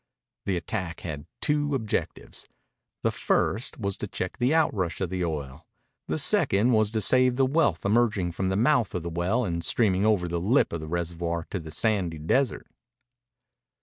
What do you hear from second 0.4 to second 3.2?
The attack had two objectives. The